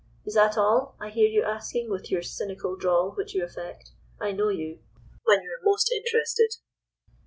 Is 0.25 0.33
that 0.33 0.57
all? 0.57 0.95
I 0.99 1.11
hear 1.11 1.29
you 1.29 1.43
asking 1.43 1.91
with 1.91 2.09
your 2.09 2.23
cynical 2.23 2.75
drawl, 2.75 3.11
which 3.11 3.35
you 3.35 3.43
affect, 3.43 3.91
I 4.19 4.31
know 4.31 4.49
you, 4.49 4.79
when 5.25 5.43
you're 5.43 5.61
most 5.61 5.93
interested. 5.95 6.55